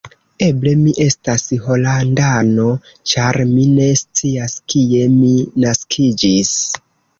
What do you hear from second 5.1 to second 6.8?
mi naskiĝis.